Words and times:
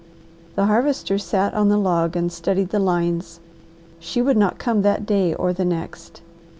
The 0.55 0.65
Harvester 0.65 1.19
sat 1.19 1.53
on 1.53 1.69
the 1.69 1.77
log 1.77 2.15
and 2.15 2.31
studied 2.31 2.69
the 2.69 2.79
lines. 2.79 3.39
She 3.99 4.19
would 4.19 4.35
not 4.35 4.57
come 4.57 4.81
that 4.81 5.05
day 5.05 5.35
or 5.35 5.53
the 5.53 5.63
next. 5.63 6.23